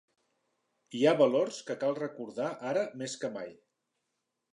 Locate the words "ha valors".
1.09-1.59